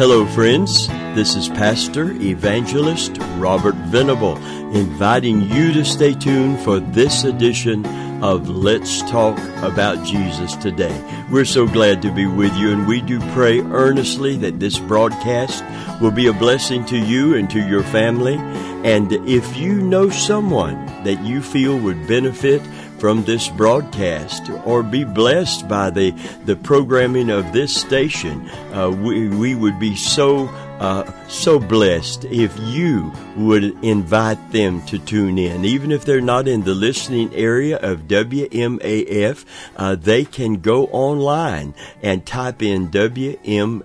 [0.00, 0.88] Hello, friends.
[1.14, 4.38] This is Pastor Evangelist Robert Venable
[4.74, 7.84] inviting you to stay tuned for this edition
[8.24, 10.98] of Let's Talk About Jesus today.
[11.30, 15.62] We're so glad to be with you, and we do pray earnestly that this broadcast
[16.00, 18.36] will be a blessing to you and to your family.
[18.36, 22.62] And if you know someone that you feel would benefit
[23.00, 26.10] from this broadcast or be blessed by the,
[26.44, 30.48] the programming of this station, uh, we, we would be so
[30.80, 33.12] uh, so blessed if you
[33.46, 35.64] would invite them to tune in.
[35.64, 39.44] Even if they're not in the listening area of WMAF,
[39.76, 43.82] uh, they can go online and type in WMAF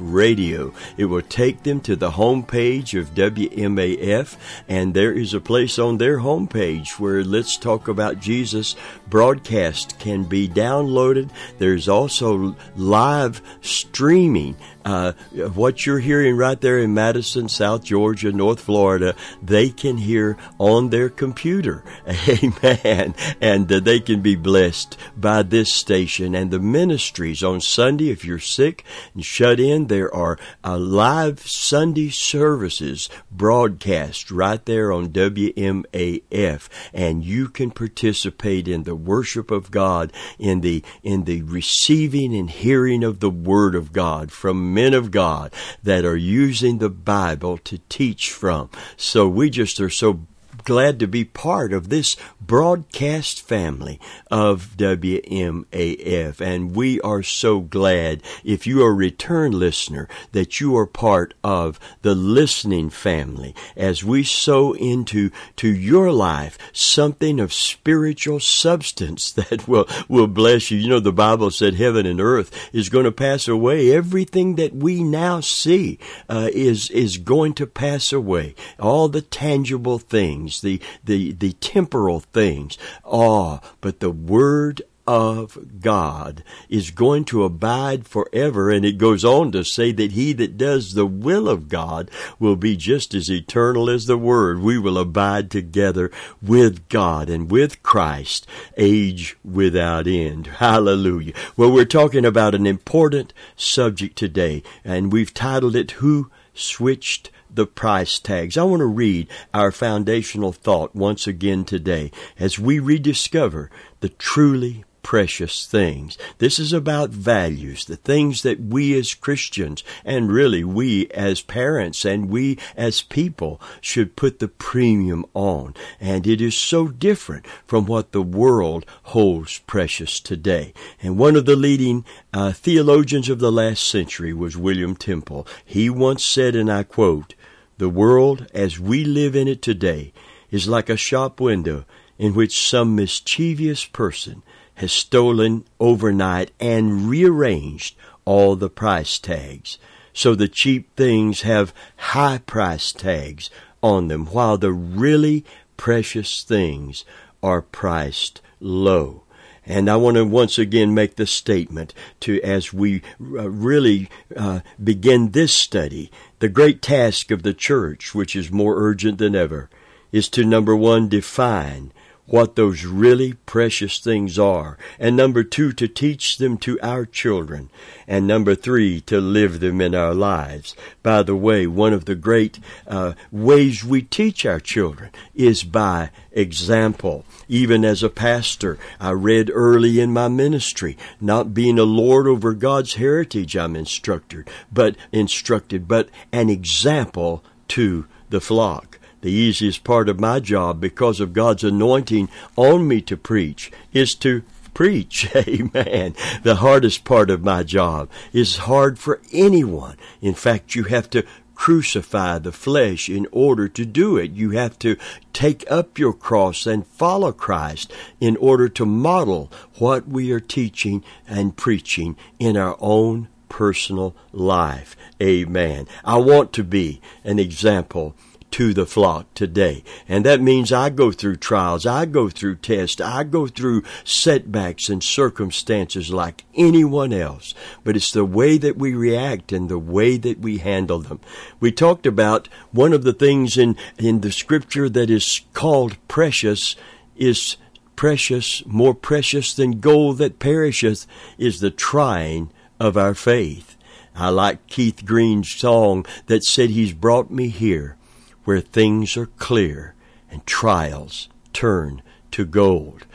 [0.00, 0.72] radio.
[0.96, 4.36] It will take them to the homepage of WMAF,
[4.68, 8.76] and there is a place on their homepage where Let's Talk About Jesus
[9.08, 11.30] broadcast can be downloaded.
[11.58, 15.12] There's also live streaming uh,
[15.54, 20.90] what you're hearing right there in Madison, South Georgia, North Florida, they can hear on
[20.90, 21.84] their computer.
[22.28, 23.14] Amen.
[23.40, 28.10] And uh, they can be blessed by this station and the ministries on Sunday.
[28.10, 34.92] If you're sick and shut in, there are uh, live Sunday services broadcast right there
[34.92, 41.42] on WMAF, and you can participate in the worship of God, in the in the
[41.42, 46.78] receiving and hearing of the Word of God from men of God that are using
[46.78, 48.70] the Bible to teach from.
[48.96, 50.26] So we just are so
[50.64, 56.40] glad to be part of this broadcast family of WMAF.
[56.40, 61.34] And we are so glad, if you are a return listener, that you are part
[61.44, 69.30] of the listening family as we sow into to your life something of spiritual substance
[69.40, 70.78] that will, will bless you.
[70.78, 73.92] You know, the Bible said heaven and earth is going to pass away.
[73.92, 78.56] Everything that we now see uh, is, is going to pass away.
[78.78, 82.78] All the tangible things things, the, the, the temporal things.
[83.04, 88.70] Ah, but the Word of God is going to abide forever.
[88.70, 92.54] And it goes on to say that he that does the will of God will
[92.54, 94.60] be just as eternal as the Word.
[94.60, 98.46] We will abide together with God and with Christ,
[98.76, 100.46] age without end.
[100.46, 101.32] Hallelujah.
[101.56, 107.66] Well, we're talking about an important subject today, and we've titled it, Who Switched the
[107.66, 108.56] price tags.
[108.56, 114.84] I want to read our foundational thought once again today as we rediscover the truly
[115.02, 116.16] precious things.
[116.38, 122.04] This is about values, the things that we as Christians and really we as parents
[122.04, 125.74] and we as people should put the premium on.
[126.00, 130.72] And it is so different from what the world holds precious today.
[131.02, 135.46] And one of the leading uh, theologians of the last century was William Temple.
[135.64, 137.34] He once said, and I quote,
[137.80, 140.12] the world as we live in it today
[140.50, 141.86] is like a shop window
[142.18, 144.42] in which some mischievous person
[144.74, 147.96] has stolen overnight and rearranged
[148.26, 149.78] all the price tags.
[150.12, 153.48] So the cheap things have high price tags
[153.82, 155.46] on them, while the really
[155.78, 157.06] precious things
[157.42, 159.22] are priced low.
[159.64, 164.60] And I want to once again make the statement to as we uh, really uh,
[164.82, 169.68] begin this study, the great task of the church, which is more urgent than ever,
[170.10, 171.92] is to number one, define
[172.30, 174.78] what those really precious things are.
[174.98, 177.70] And number two, to teach them to our children.
[178.06, 180.74] And number three, to live them in our lives.
[181.02, 186.10] By the way, one of the great uh, ways we teach our children is by
[186.32, 187.24] example.
[187.48, 192.54] Even as a pastor, I read early in my ministry, not being a lord over
[192.54, 198.89] God's heritage, I'm instructed, but instructed, but an example to the flock.
[199.20, 204.14] The easiest part of my job, because of God's anointing on me to preach, is
[204.16, 205.34] to preach.
[205.36, 206.14] Amen.
[206.42, 209.96] The hardest part of my job is hard for anyone.
[210.22, 211.24] In fact, you have to
[211.54, 214.30] crucify the flesh in order to do it.
[214.30, 214.96] You have to
[215.34, 221.04] take up your cross and follow Christ in order to model what we are teaching
[221.28, 224.96] and preaching in our own personal life.
[225.22, 225.86] Amen.
[226.02, 228.14] I want to be an example
[228.52, 229.82] to the flock today.
[230.08, 234.88] And that means I go through trials, I go through tests, I go through setbacks
[234.88, 237.54] and circumstances like anyone else.
[237.84, 241.20] But it's the way that we react and the way that we handle them.
[241.60, 246.76] We talked about one of the things in, in the scripture that is called precious
[247.16, 247.56] is
[247.96, 251.06] precious, more precious than gold that perisheth,
[251.36, 253.76] is the trying of our faith.
[254.14, 257.96] I like Keith Green's song that said he's brought me here
[258.44, 259.94] where things are clear
[260.30, 263.06] and trials turn to gold.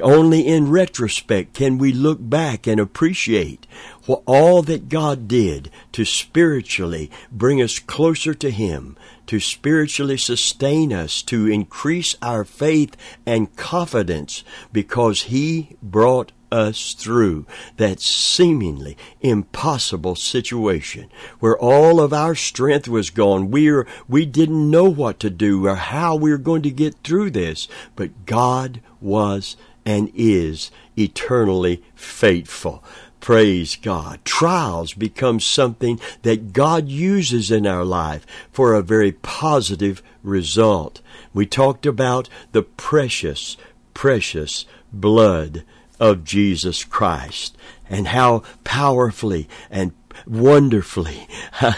[0.00, 3.66] Only in retrospect can we look back and appreciate
[4.06, 10.92] what all that God did to spiritually bring us closer to Him, to spiritually sustain
[10.92, 17.46] us, to increase our faith and confidence because He brought us through
[17.76, 21.10] that seemingly impossible situation
[21.40, 23.50] where all of our strength was gone.
[23.50, 26.94] We, are, we didn't know what to do or how we were going to get
[27.04, 32.82] through this, but God was and is eternally faithful.
[33.20, 34.24] Praise God.
[34.24, 41.00] Trials become something that God uses in our life for a very positive result.
[41.34, 43.56] We talked about the precious,
[43.92, 45.64] precious blood
[46.00, 47.56] of Jesus Christ
[47.88, 49.92] and how powerfully and
[50.26, 51.28] wonderfully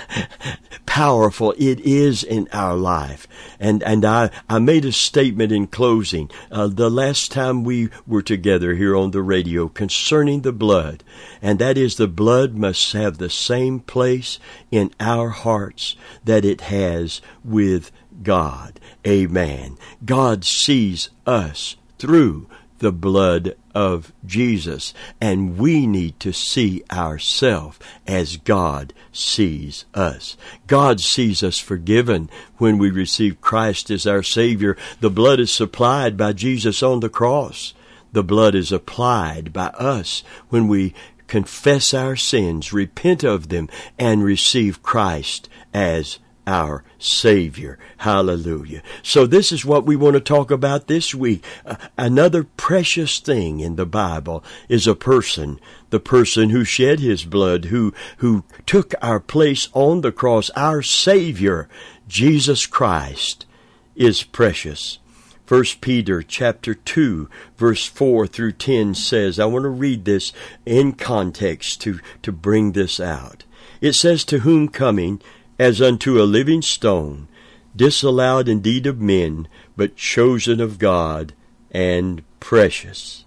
[0.87, 3.29] powerful it is in our life.
[3.59, 8.23] And and I, I made a statement in closing uh, the last time we were
[8.23, 11.05] together here on the radio concerning the blood,
[11.43, 14.39] and that is the blood must have the same place
[14.71, 17.91] in our hearts that it has with
[18.23, 18.81] God.
[19.07, 19.79] Amen.
[20.05, 24.95] God sees us through the blood of Jesus.
[25.21, 30.37] And we need to see ourselves as God sees us.
[30.67, 34.77] God sees us forgiven when we receive Christ as our Savior.
[35.01, 37.75] The blood is supplied by Jesus on the cross.
[38.13, 40.95] The blood is applied by us when we
[41.29, 43.69] confess our sins, repent of them,
[43.99, 46.19] and receive Christ as
[46.51, 47.79] our Savior.
[47.99, 48.83] Hallelujah.
[49.03, 51.45] So this is what we want to talk about this week.
[51.65, 55.61] Uh, another precious thing in the Bible is a person,
[55.91, 60.51] the person who shed his blood, who, who took our place on the cross.
[60.57, 61.69] Our Savior,
[62.09, 63.47] Jesus Christ,
[63.95, 64.99] is precious.
[65.47, 70.33] 1 Peter chapter 2 verse 4 through 10 says, I want to read this
[70.67, 73.45] in context to, to bring this out.
[73.81, 75.21] It says, To whom coming
[75.61, 77.29] as unto a living stone,
[77.77, 79.47] disallowed indeed of men,
[79.77, 81.35] but chosen of God,
[81.71, 83.27] and precious.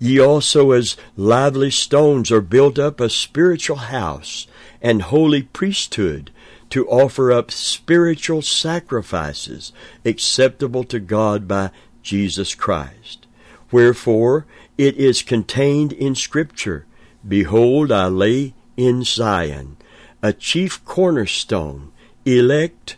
[0.00, 4.48] Ye also as lively stones are built up a spiritual house
[4.82, 6.32] and holy priesthood
[6.70, 9.72] to offer up spiritual sacrifices
[10.04, 11.70] acceptable to God by
[12.02, 13.28] Jesus Christ.
[13.70, 14.46] Wherefore
[14.76, 16.86] it is contained in Scripture,
[17.26, 19.76] Behold, I lay in Zion
[20.22, 21.92] a chief cornerstone,
[22.24, 22.96] elect,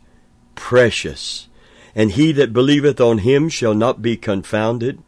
[0.55, 1.49] precious.
[1.95, 5.03] And he that believeth on him shall not be confounded.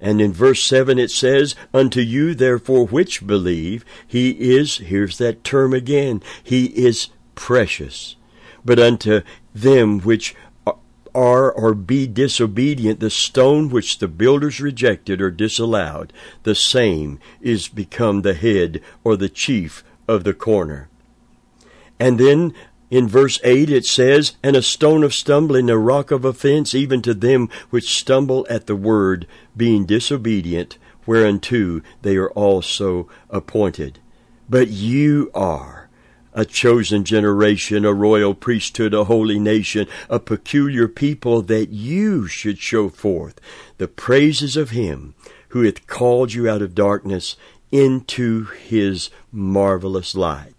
[0.00, 5.42] And in verse 7 it says, Unto you therefore which believe, he is, here's that
[5.42, 8.16] term again, he is precious.
[8.64, 9.22] But unto
[9.54, 10.34] them which
[11.14, 16.12] are or be disobedient, the stone which the builders rejected or disallowed,
[16.42, 20.90] the same is become the head or the chief of the corner.
[21.98, 22.52] And then
[22.90, 27.02] in verse 8 it says, And a stone of stumbling, a rock of offense, even
[27.02, 29.26] to them which stumble at the word,
[29.56, 33.98] being disobedient, whereunto they are also appointed.
[34.48, 35.88] But you are
[36.32, 42.58] a chosen generation, a royal priesthood, a holy nation, a peculiar people, that you should
[42.58, 43.40] show forth
[43.78, 45.14] the praises of him
[45.48, 47.36] who hath called you out of darkness
[47.72, 50.55] into his marvelous light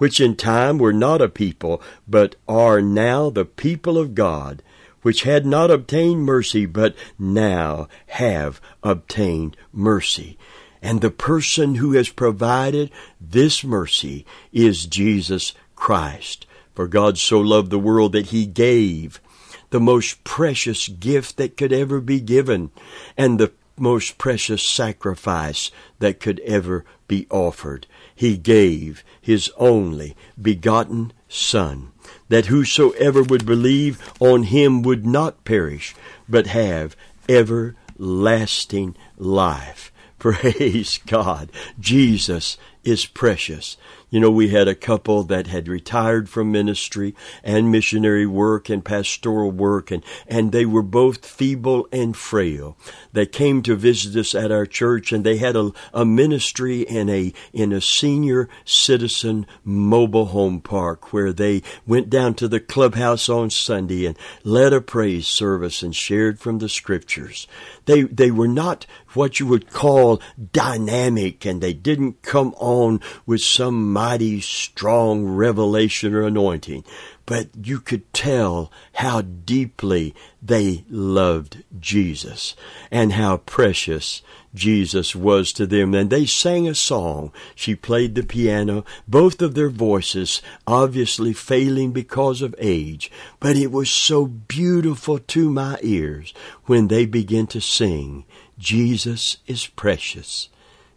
[0.00, 4.62] which in time were not a people, but are now the people of God,
[5.02, 10.38] which had not obtained mercy, but now have obtained mercy.
[10.80, 12.90] And the person who has provided
[13.20, 16.46] this mercy is Jesus Christ.
[16.74, 19.20] For God so loved the world that he gave
[19.68, 22.70] the most precious gift that could ever be given
[23.18, 27.86] and the most precious sacrifice that could ever be offered.
[28.20, 31.92] He gave his only begotten Son,
[32.28, 35.94] that whosoever would believe on him would not perish,
[36.28, 36.94] but have
[37.30, 39.90] everlasting life.
[40.18, 41.50] Praise God.
[41.78, 43.76] Jesus is precious.
[44.08, 48.84] You know, we had a couple that had retired from ministry and missionary work and
[48.84, 52.76] pastoral work, and, and they were both feeble and frail.
[53.12, 57.08] They came to visit us at our church, and they had a, a ministry in
[57.08, 63.28] a, in a senior citizen mobile home park where they went down to the clubhouse
[63.28, 67.46] on Sunday and led a praise service and shared from the scriptures.
[67.84, 70.20] They, they were not what you would call
[70.52, 76.84] dynamic, and they didn't come on on with some mighty, strong revelation or anointing
[77.30, 80.12] but you could tell how deeply
[80.42, 82.56] they loved Jesus
[82.90, 84.20] and how precious
[84.52, 85.94] Jesus was to them.
[85.94, 87.30] And they sang a song.
[87.54, 93.70] She played the piano, both of their voices obviously failing because of age, but it
[93.70, 96.34] was so beautiful to my ears
[96.64, 98.24] when they began to sing,
[98.58, 100.48] Jesus is precious.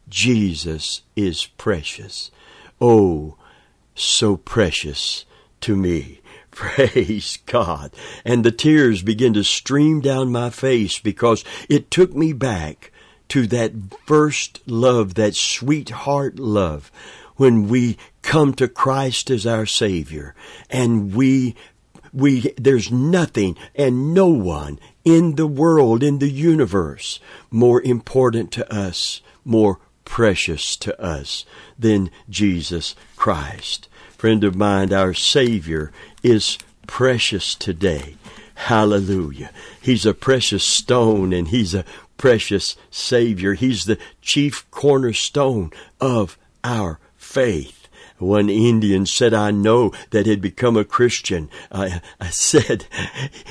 [0.10, 2.32] Jesus is precious.
[2.80, 3.38] Oh,
[3.96, 5.26] so precious
[5.62, 6.22] to me.
[6.52, 7.92] Praise God.
[8.24, 12.92] And the tears begin to stream down my face because it took me back
[13.30, 13.74] to that
[14.06, 16.92] first love, that sweetheart love,
[17.36, 20.36] when we come to Christ as our Savior
[20.70, 21.56] and we
[22.14, 27.20] we there's nothing and no one in the world in the universe
[27.50, 31.46] more important to us more precious to us
[31.78, 33.88] than Jesus Christ
[34.24, 35.92] friend of mine our savior
[36.24, 36.58] is
[36.88, 38.16] precious today.
[38.56, 39.52] Hallelujah.
[39.82, 41.84] He's a precious stone and he's a
[42.16, 43.54] precious Savior.
[43.54, 47.90] He's the chief cornerstone of our faith.
[48.18, 51.50] One Indian said, I know that had become a Christian.
[51.70, 52.86] I, I said,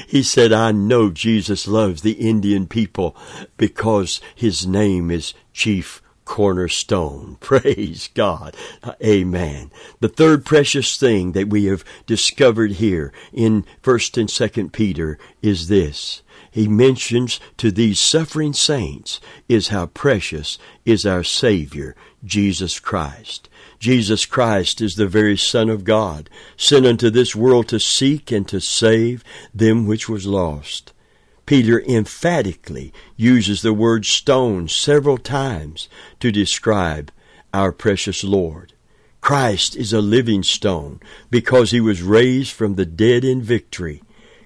[0.07, 3.15] he said, I know Jesus loves the Indian people
[3.59, 7.37] because his name is Chief cornerstone.
[7.41, 8.57] Praise God.
[9.05, 9.71] Amen.
[10.01, 15.69] The third precious thing that we have discovered here in 1st and 2nd Peter is
[15.69, 16.23] this.
[16.51, 23.49] He mentions to these suffering saints is how precious is our Savior, Jesus Christ.
[23.79, 28.47] Jesus Christ is the very Son of God, sent unto this world to seek and
[28.49, 29.25] to save
[29.55, 30.92] them which was lost.
[31.53, 35.87] Peter emphatically uses the word stone several times
[36.19, 37.13] to describe
[37.53, 38.73] our precious Lord.
[39.21, 40.99] Christ is a living stone
[41.31, 44.03] because he was raised from the dead in victory.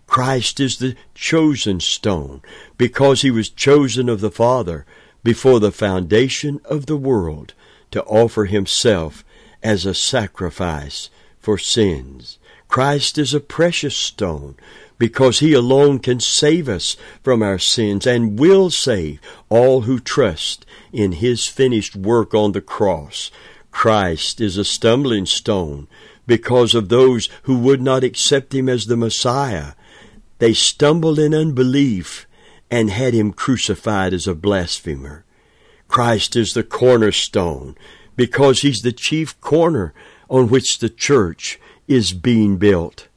[0.08, 2.42] Christ is the chosen stone
[2.76, 4.84] because he was chosen of the Father
[5.22, 7.54] before the foundation of the world
[7.92, 9.24] to offer himself
[9.62, 11.08] as a sacrifice
[11.38, 12.40] for sins.
[12.66, 14.56] Christ is a precious stone
[14.98, 20.64] because he alone can save us from our sins and will save all who trust
[20.92, 23.30] in his finished work on the cross.
[23.70, 25.86] Christ is a stumbling stone
[26.26, 29.72] because of those who would not accept him as the Messiah.
[30.38, 32.26] They stumbled in unbelief
[32.70, 35.24] and had him crucified as a blasphemer.
[35.88, 37.76] Christ is the cornerstone
[38.16, 39.94] because he's the chief corner
[40.28, 43.08] on which the church is being built.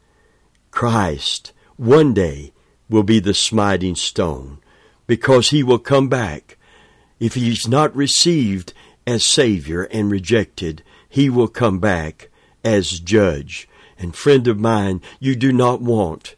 [0.71, 2.51] Christ one day
[2.89, 4.59] will be the smiting stone
[5.07, 6.57] because he will come back.
[7.21, 8.73] If he's not received
[9.07, 12.27] as Savior and rejected, he will come back
[12.65, 13.69] as judge.
[13.97, 16.35] And friend of mine, you do not want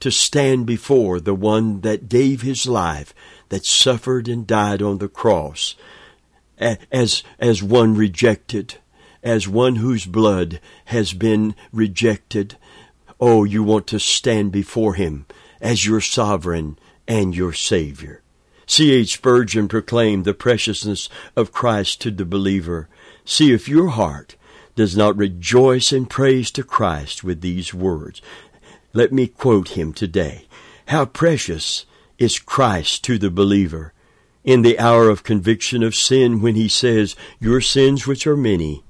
[0.00, 3.14] to stand before the one that gave his life,
[3.50, 5.74] that suffered and died on the cross,
[6.58, 8.76] as, as one rejected,
[9.22, 12.56] as one whose blood has been rejected,
[13.24, 15.26] Oh, you want to stand before Him
[15.60, 16.76] as your sovereign
[17.06, 18.20] and your Savior.
[18.66, 19.14] C.H.
[19.14, 22.88] Spurgeon proclaimed the preciousness of Christ to the believer.
[23.24, 24.34] See if your heart
[24.74, 28.20] does not rejoice in praise to Christ with these words.
[28.92, 30.48] Let me quote him today.
[30.88, 31.86] How precious
[32.18, 33.92] is Christ to the believer
[34.42, 38.82] in the hour of conviction of sin when he says, Your sins, which are many,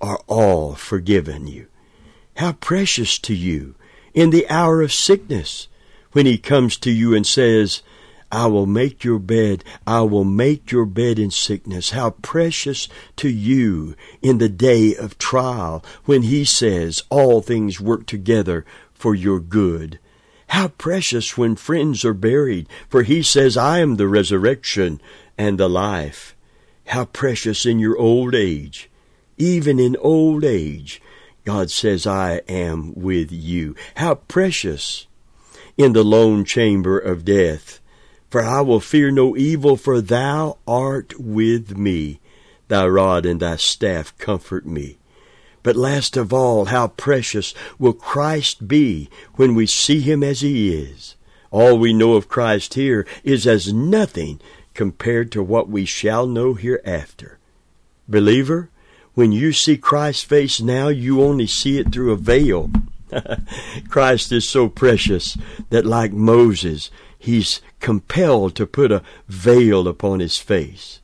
[0.00, 1.66] are all forgiven you.
[2.36, 3.74] How precious to you
[4.14, 5.68] in the hour of sickness
[6.12, 7.82] when he comes to you and says,
[8.32, 9.64] I will make your bed.
[9.86, 11.90] I will make your bed in sickness.
[11.90, 18.06] How precious to you in the day of trial when he says all things work
[18.06, 19.98] together for your good.
[20.48, 25.00] How precious when friends are buried, for he says, I am the resurrection
[25.38, 26.36] and the life.
[26.86, 28.90] How precious in your old age,
[29.38, 31.00] even in old age,
[31.50, 33.74] God says, I am with you.
[33.96, 35.08] How precious
[35.76, 37.80] in the lone chamber of death.
[38.30, 42.20] For I will fear no evil, for thou art with me.
[42.68, 44.98] Thy rod and thy staff comfort me.
[45.64, 50.72] But last of all, how precious will Christ be when we see him as he
[50.72, 51.16] is.
[51.50, 54.40] All we know of Christ here is as nothing
[54.72, 57.40] compared to what we shall know hereafter.
[58.08, 58.69] Believer,
[59.14, 62.70] when you see Christ's face now, you only see it through a veil.
[63.88, 65.36] Christ is so precious
[65.70, 71.00] that, like Moses, he's compelled to put a veil upon his face.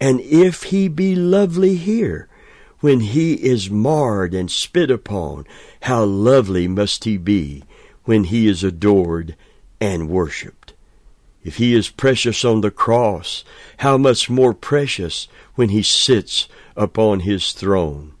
[0.00, 2.28] And if he be lovely here,
[2.80, 5.44] when he is marred and spit upon,
[5.82, 7.64] how lovely must he be
[8.04, 9.34] when he is adored
[9.80, 10.57] and worshipped.
[11.44, 13.44] If he is precious on the cross,
[13.78, 18.12] how much more precious when he sits upon his throne.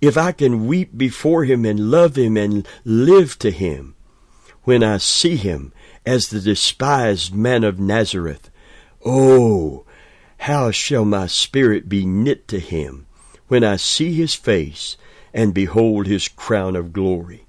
[0.00, 3.94] If I can weep before him and love him and live to him,
[4.62, 5.72] when I see him
[6.04, 8.50] as the despised man of Nazareth,
[9.04, 9.84] oh,
[10.38, 13.06] how shall my spirit be knit to him
[13.48, 14.96] when I see his face
[15.34, 17.46] and behold his crown of glory?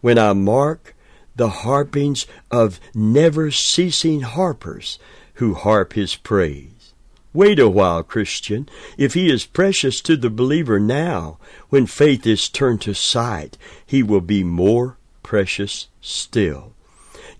[0.00, 0.93] When I mark
[1.36, 4.98] the harpings of never ceasing harpers
[5.34, 6.92] who harp his praise.
[7.32, 8.68] Wait a while, Christian.
[8.96, 11.38] If he is precious to the believer now,
[11.68, 16.74] when faith is turned to sight, he will be more precious still.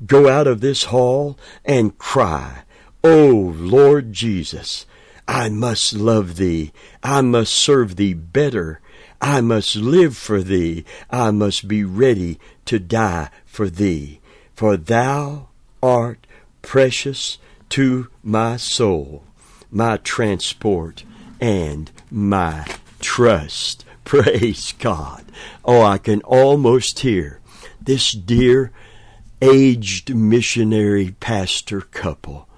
[0.04, 2.62] Go out of this hall and cry,
[3.04, 4.86] O Lord Jesus,
[5.28, 6.72] I must love thee.
[7.02, 8.80] I must serve thee better.
[9.20, 10.84] I must live for thee.
[11.10, 14.20] I must be ready to die for thee.
[14.54, 15.48] For thou
[15.80, 16.26] art
[16.60, 17.38] precious
[17.70, 19.22] to my soul,
[19.70, 21.04] my transport,
[21.40, 22.66] and my
[23.00, 23.84] trust.
[24.04, 25.24] Praise God.
[25.64, 27.40] Oh, I can almost hear
[27.80, 28.72] this dear
[29.40, 32.48] aged missionary pastor couple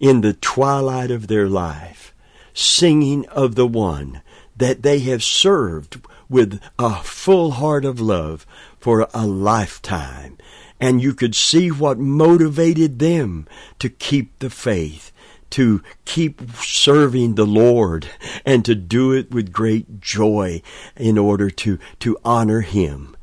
[0.00, 2.14] in the twilight of their life
[2.52, 4.20] singing of the one
[4.56, 8.46] that they have served with a full heart of love
[8.82, 10.36] for a lifetime.
[10.80, 13.46] And you could see what motivated them
[13.78, 15.12] to keep the faith,
[15.50, 18.08] to keep serving the Lord,
[18.44, 20.62] and to do it with great joy
[20.96, 23.16] in order to, to honor Him.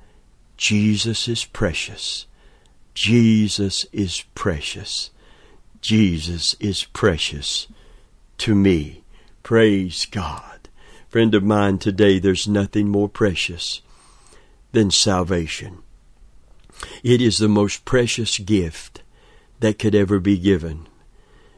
[0.55, 2.25] Jesus is precious.
[2.93, 5.09] Jesus is precious.
[5.81, 7.67] Jesus is precious
[8.37, 9.03] to me.
[9.43, 10.69] Praise God.
[11.09, 13.81] Friend of mine, today there's nothing more precious
[14.72, 15.79] than salvation.
[17.03, 19.01] It is the most precious gift
[19.60, 20.88] that could ever be given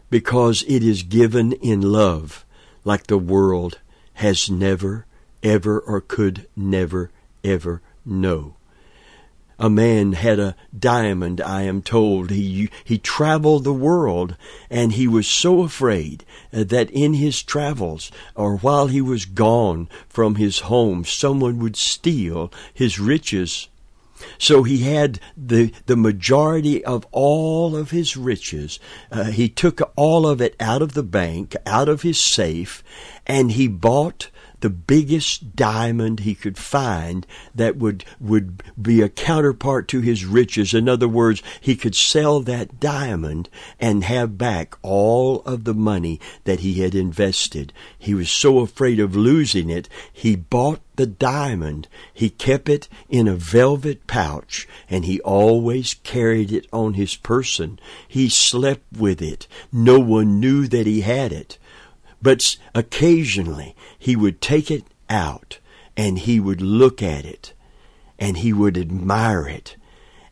[0.09, 2.45] because it is given in love
[2.83, 3.79] like the world
[4.15, 5.05] has never,
[5.43, 7.11] ever, or could never,
[7.43, 8.55] ever know
[9.61, 12.31] a man had a diamond, I am told.
[12.31, 14.35] He, he traveled the world
[14.71, 20.35] and he was so afraid that in his travels or while he was gone from
[20.35, 23.67] his home, someone would steal his riches.
[24.39, 28.79] So he had the, the majority of all of his riches.
[29.11, 32.83] Uh, he took all of it out of the bank, out of his safe,
[33.27, 34.30] and he bought
[34.61, 40.73] the biggest diamond he could find that would, would be a counterpart to his riches.
[40.73, 46.19] In other words, he could sell that diamond and have back all of the money
[46.45, 47.73] that he had invested.
[47.97, 51.87] He was so afraid of losing it, he bought the diamond.
[52.13, 57.79] He kept it in a velvet pouch and he always carried it on his person.
[58.07, 59.47] He slept with it.
[59.71, 61.57] No one knew that he had it.
[62.21, 65.59] But occasionally he would take it out
[65.97, 67.53] and he would look at it
[68.19, 69.75] and he would admire it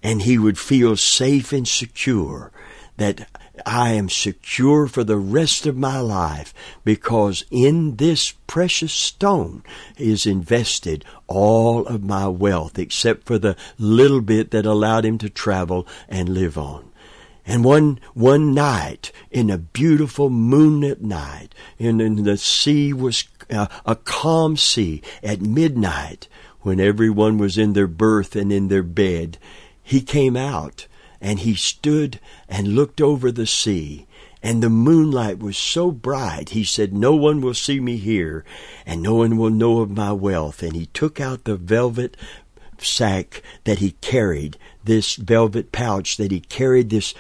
[0.02, 2.52] and he would feel safe and secure
[2.98, 3.28] that
[3.66, 9.64] I am secure for the rest of my life because in this precious stone
[9.98, 15.30] is invested all of my wealth except for the little bit that allowed him to
[15.30, 16.89] travel and live on.
[17.50, 23.96] And one one night, in a beautiful moonlit night, and, the sea was uh, a
[23.96, 26.28] calm sea at midnight,
[26.62, 29.40] when everyone was in their berth and in their bed,
[29.82, 30.86] he came out
[31.20, 34.06] and he stood and looked over the sea.
[34.44, 38.46] And the moonlight was so bright, he said, No one will see me here,
[38.86, 40.62] and no one will know of my wealth.
[40.62, 42.16] And he took out the velvet
[42.78, 47.16] sack that he carried, this velvet pouch that he carried this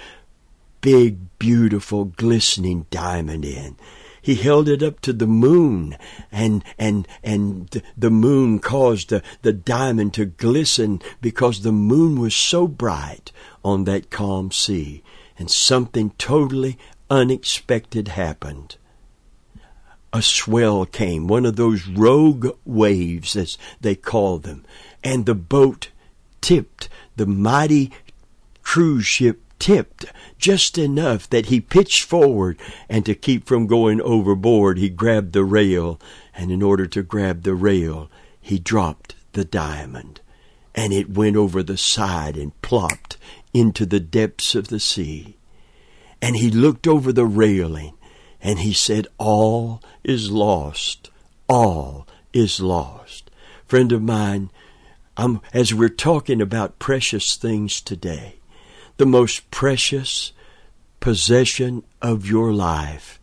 [0.81, 3.75] big, beautiful, glistening diamond in.
[4.21, 5.97] He held it up to the moon,
[6.31, 12.35] and and and the moon caused the, the diamond to glisten because the moon was
[12.35, 13.31] so bright
[13.63, 15.03] on that calm sea.
[15.37, 16.77] And something totally
[17.09, 18.75] unexpected happened.
[20.11, 24.65] A swell came, one of those rogue waves, as they call them,
[25.01, 25.89] and the boat
[26.41, 26.89] tipped.
[27.15, 27.91] The mighty
[28.63, 30.05] cruise ship tipped
[30.37, 35.43] just enough that he pitched forward, and to keep from going overboard, he grabbed the
[35.43, 35.99] rail,
[36.33, 40.21] and in order to grab the rail, he dropped the diamond,
[40.73, 43.17] and it went over the side and plopped
[43.53, 45.35] into the depths of the sea.
[46.21, 47.95] And he looked over the railing,
[48.41, 51.09] and he said, All is lost,
[51.47, 53.29] all is lost.
[53.65, 54.49] Friend of mine,
[55.17, 58.38] I'm, as we're talking about precious things today,
[58.99, 60.33] the most precious
[60.99, 63.17] possession of your life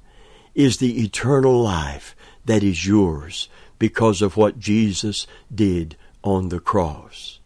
[0.54, 7.40] is the eternal life that is yours because of what Jesus did on the cross.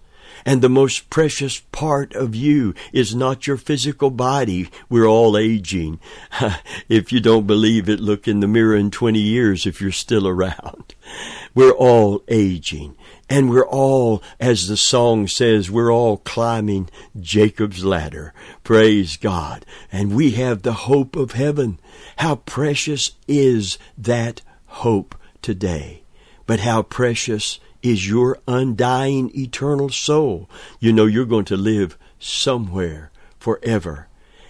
[0.47, 4.71] And the most precious part of you is not your physical body.
[4.89, 5.99] We're all aging.
[6.89, 10.29] if you don't believe it, look in the mirror in 20 years if you're still
[10.29, 10.95] around.
[11.55, 12.97] We're all aging.
[13.31, 16.91] And we're all, as the song says, we're all climbing
[17.21, 18.35] Jacob's ladder.
[18.65, 19.65] Praise God.
[19.93, 21.79] And we have the hope of heaven.
[22.17, 26.03] How precious is that hope today.
[26.45, 30.51] But how precious is your undying eternal soul.
[30.81, 34.09] You know you're going to live somewhere forever.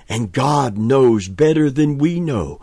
[0.09, 2.61] And God knows better than we know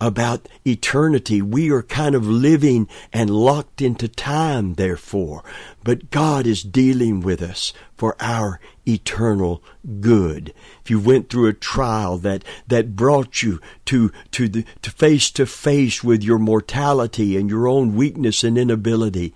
[0.00, 1.42] about eternity.
[1.42, 5.42] We are kind of living and locked into time, therefore.
[5.82, 9.62] But God is dealing with us for our eternal
[10.00, 10.54] good.
[10.82, 15.30] If you went through a trial that, that brought you to, to the, to face
[15.32, 19.34] to face with your mortality and your own weakness and inability,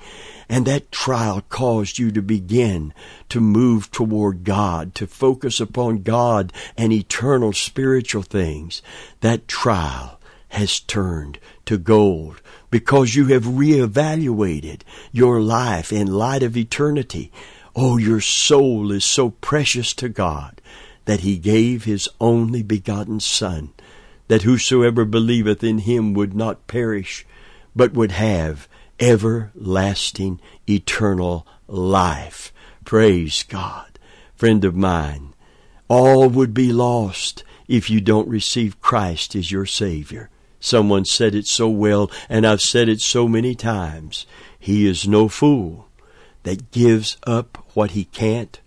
[0.49, 2.95] and that trial caused you to begin
[3.31, 8.83] to move toward God, to focus upon God and eternal spiritual things,
[9.21, 10.21] that trial
[10.53, 17.33] has turned to gold because you have reevaluated your life in light of eternity.
[17.75, 20.61] Oh, your soul is so precious to God
[21.07, 23.73] that He gave His only begotten Son,
[24.29, 27.27] that whosoever believeth in Him would not perish,
[27.75, 28.69] but would have
[29.01, 30.39] everlasting,
[30.69, 32.53] eternal life.
[32.85, 33.99] Praise God.
[34.35, 35.33] Friend of mine,
[35.89, 40.29] all would be lost if you don't receive Christ as your Savior.
[40.63, 44.27] Someone said it so well, and I've said it so many times.
[44.57, 45.89] He is no fool
[46.45, 48.61] that gives up what he can't,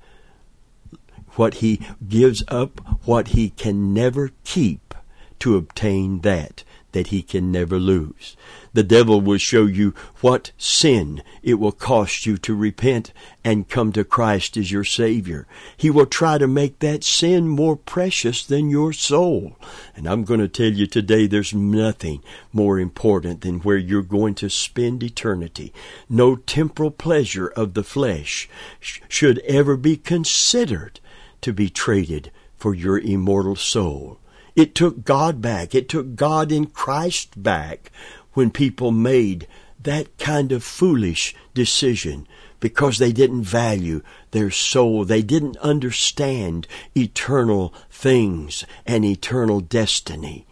[1.36, 4.94] what he gives up what he can never keep
[5.40, 6.65] to obtain that
[6.96, 8.38] that he can never lose.
[8.72, 13.12] The devil will show you what sin it will cost you to repent
[13.44, 15.46] and come to Christ as your Savior.
[15.76, 19.58] He will try to make that sin more precious than your soul.
[19.94, 24.36] And I'm going to tell you today there's nothing more important than where you're going
[24.36, 25.74] to spend eternity.
[26.08, 28.48] No temporal pleasure of the flesh
[28.80, 31.02] sh- should ever be considered
[31.42, 34.18] to be traded for your immortal soul.
[34.56, 35.76] It took God back.
[35.76, 37.92] It took God in Christ back
[38.34, 39.48] when people made
[39.82, 42.28] that kind of foolish decision
[42.60, 45.06] because they didn't value their soul.
[45.06, 50.48] They didn't understand eternal things and eternal destiny.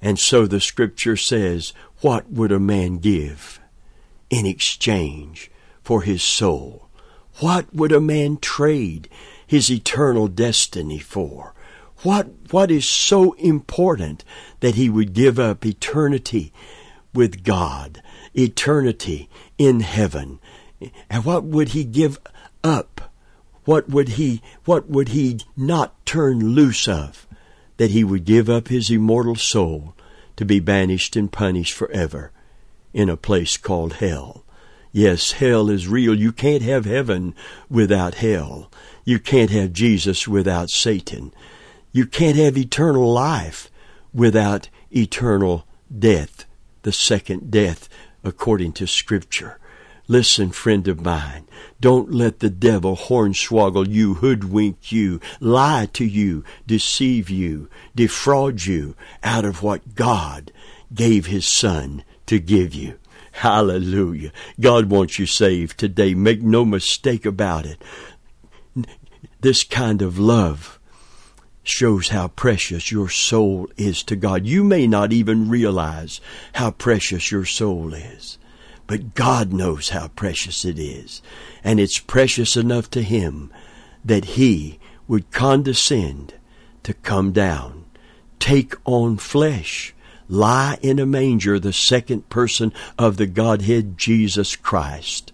[0.00, 3.60] And so the scripture says, what would a man give
[4.30, 5.50] in exchange
[5.82, 6.88] for his soul?
[7.38, 9.08] What would a man trade
[9.46, 11.51] his eternal destiny for?
[12.02, 14.24] What, what is so important
[14.60, 16.52] that he would give up eternity
[17.14, 18.02] with God,
[18.34, 20.40] eternity in heaven?
[21.08, 22.18] And what would he give
[22.64, 23.12] up?
[23.64, 27.26] What would he, what would he not turn loose of?
[27.76, 29.94] That he would give up his immortal soul
[30.36, 32.32] to be banished and punished forever
[32.92, 34.44] in a place called hell.
[34.90, 36.14] Yes, hell is real.
[36.14, 37.34] You can't have heaven
[37.70, 38.70] without hell.
[39.04, 41.32] You can't have Jesus without Satan.
[41.92, 43.70] You can't have eternal life
[44.14, 46.46] without eternal death,
[46.82, 47.88] the second death,
[48.24, 49.58] according to Scripture.
[50.08, 51.46] Listen, friend of mine,
[51.80, 58.96] don't let the devil hornswoggle you, hoodwink you, lie to you, deceive you, defraud you
[59.22, 60.50] out of what God
[60.92, 62.98] gave His Son to give you.
[63.32, 64.32] Hallelujah.
[64.60, 66.14] God wants you saved today.
[66.14, 67.82] Make no mistake about it.
[69.40, 70.78] This kind of love
[71.62, 74.46] shows how precious your soul is to God.
[74.46, 76.20] You may not even realize
[76.54, 78.38] how precious your soul is,
[78.86, 81.22] but God knows how precious it is.
[81.62, 83.52] And it's precious enough to Him
[84.04, 86.34] that He would condescend
[86.82, 87.84] to come down,
[88.40, 89.94] take on flesh,
[90.28, 95.32] lie in a manger, the second person of the Godhead, Jesus Christ,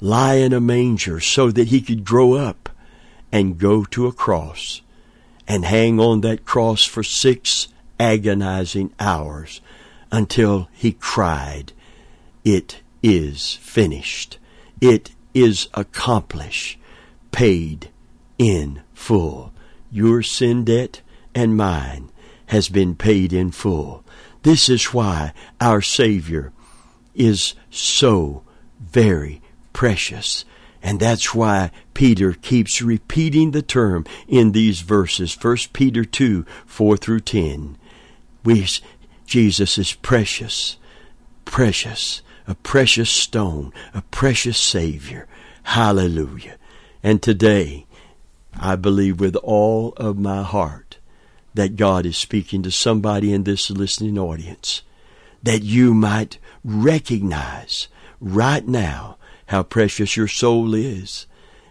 [0.00, 2.68] lie in a manger so that He could grow up
[3.32, 4.80] and go to a cross
[5.46, 9.60] and hang on that cross for six agonizing hours
[10.10, 11.72] until he cried,
[12.44, 14.38] It is finished.
[14.80, 16.78] It is accomplished,
[17.32, 17.90] paid
[18.38, 19.52] in full.
[19.90, 21.00] Your sin debt
[21.34, 22.10] and mine
[22.46, 24.04] has been paid in full.
[24.42, 26.52] This is why our Savior
[27.14, 28.42] is so
[28.80, 29.40] very
[29.72, 30.44] precious.
[30.84, 35.34] And that's why Peter keeps repeating the term in these verses.
[35.34, 37.78] 1 Peter 2, 4 through 10.
[38.44, 38.68] We,
[39.24, 40.76] Jesus is precious,
[41.46, 45.26] precious, a precious stone, a precious Savior.
[45.62, 46.56] Hallelujah.
[47.02, 47.86] And today,
[48.54, 50.98] I believe with all of my heart
[51.54, 54.82] that God is speaking to somebody in this listening audience,
[55.42, 57.88] that you might recognize
[58.20, 61.26] right now how precious your soul is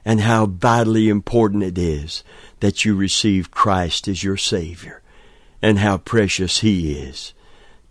[0.06, 2.24] and how vitally important it is
[2.60, 5.02] that you receive Christ as your Savior
[5.62, 7.34] and how precious He is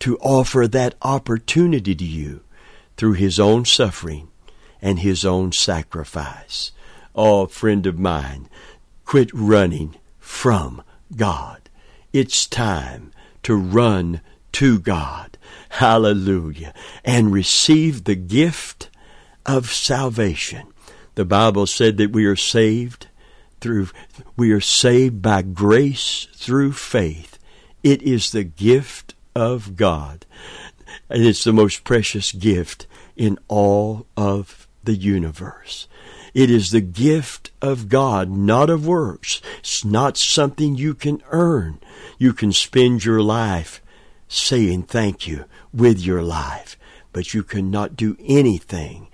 [0.00, 2.42] to offer that opportunity to you
[2.96, 4.28] through His own suffering
[4.80, 6.72] and His own sacrifice.
[7.14, 8.48] Oh, friend of mine,
[9.04, 10.82] quit running from
[11.16, 11.68] God.
[12.12, 14.20] It's time to run
[14.52, 15.38] to God.
[15.70, 16.74] Hallelujah.
[17.04, 18.90] And receive the gift
[19.46, 20.68] of salvation.
[21.14, 23.08] The Bible said that we are saved
[23.60, 23.88] through,
[24.36, 27.38] we are saved by grace through faith.
[27.82, 30.24] It is the gift of God.
[31.08, 35.86] And it's the most precious gift in all of the universe.
[36.34, 39.42] It is the gift of God, not of works.
[39.58, 41.78] It's not something you can earn.
[42.18, 43.82] You can spend your life
[44.28, 46.78] saying thank you with your life,
[47.12, 49.08] but you cannot do anything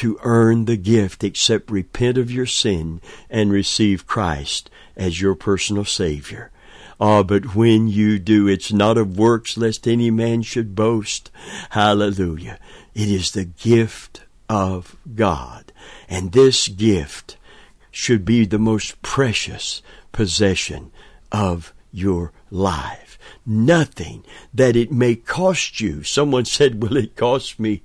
[0.00, 5.84] to earn the gift except repent of your sin and receive Christ as your personal
[5.84, 6.50] Savior.
[6.98, 11.30] Ah, but when you do, it's not of works lest any man should boast.
[11.68, 12.58] Hallelujah.
[12.94, 15.70] It is the gift of God.
[16.08, 17.36] And this gift
[17.90, 19.82] should be the most precious
[20.12, 20.92] possession
[21.30, 23.18] of your life.
[23.46, 26.02] Nothing that it may cost you.
[26.02, 27.82] Someone said, will it cost me?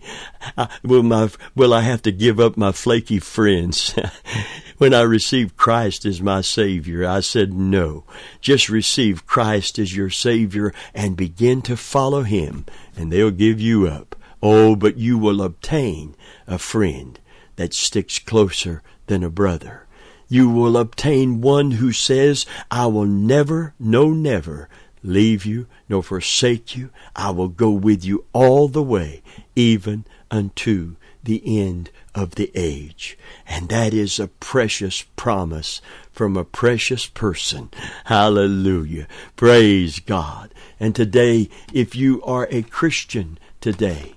[0.57, 3.95] Uh, will my, will I have to give up my flaky friends?
[4.77, 8.03] when I received Christ as my Savior, I said, no.
[8.41, 12.65] Just receive Christ as your Savior and begin to follow Him
[12.95, 14.15] and they'll give you up.
[14.41, 16.15] Oh, but you will obtain
[16.47, 17.19] a friend
[17.55, 19.84] that sticks closer than a brother.
[20.27, 24.69] You will obtain one who says, I will never, no never,
[25.03, 26.89] leave you nor forsake you.
[27.15, 29.21] I will go with you all the way,
[29.55, 33.17] even unto the end of the age.
[33.47, 37.69] And that is a precious promise from a precious person.
[38.05, 39.07] Hallelujah.
[39.35, 40.53] Praise God.
[40.79, 44.15] And today, if you are a Christian today,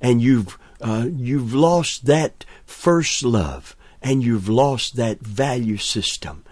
[0.00, 6.44] and you've, uh, you've lost that first love, and you've lost that value system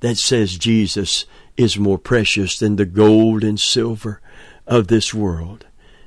[0.00, 1.24] that says Jesus
[1.56, 4.20] is more precious than the gold and silver
[4.66, 5.66] of this world.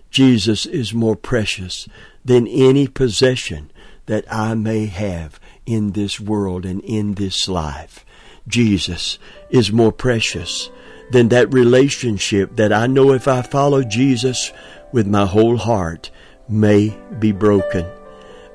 [0.09, 1.87] Jesus is more precious
[2.23, 3.71] than any possession
[4.05, 8.05] that I may have in this world and in this life.
[8.47, 9.17] Jesus
[9.49, 10.69] is more precious
[11.11, 14.51] than that relationship that I know if I follow Jesus
[14.91, 16.11] with my whole heart
[16.47, 17.85] may be broken.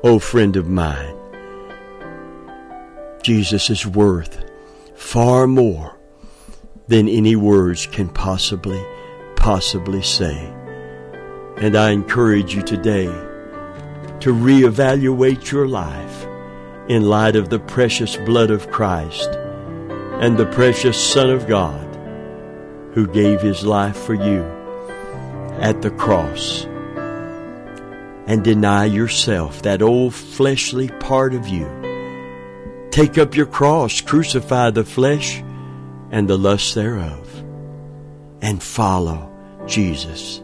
[0.03, 1.15] Oh, friend of mine,
[3.23, 4.45] Jesus is worth
[4.95, 5.97] far more
[6.89, 8.83] than any words can possibly,
[9.37, 10.53] possibly say.
[11.57, 13.07] And I encourage you today
[14.21, 16.27] to reevaluate your life
[16.89, 19.29] in light of the precious blood of Christ
[20.21, 21.87] and the precious Son of God
[22.95, 24.43] who gave his life for you
[25.61, 26.65] at the cross.
[28.27, 31.90] And deny yourself, that old fleshly part of you.
[32.91, 35.43] Take up your cross, crucify the flesh,
[36.11, 37.45] and the lust thereof,
[38.43, 39.31] and follow
[39.67, 40.43] Jesus.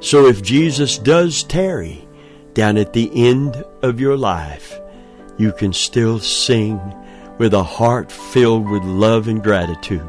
[0.00, 2.06] So if Jesus does tarry
[2.54, 4.78] down at the end of your life,
[5.38, 6.80] you can still sing
[7.38, 10.08] with a heart filled with love and gratitude.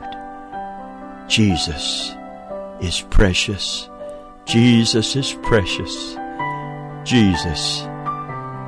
[1.28, 2.14] Jesus
[2.82, 3.90] is precious.
[4.46, 6.16] Jesus is precious.
[7.04, 7.86] Jesus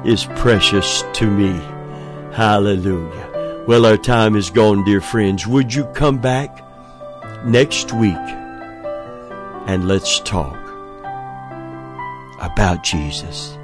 [0.06, 1.79] is precious to me.
[2.32, 3.64] Hallelujah.
[3.68, 5.46] Well, our time is gone, dear friends.
[5.46, 6.66] Would you come back
[7.46, 8.16] next week
[9.68, 10.58] and let's talk
[12.40, 13.59] about Jesus?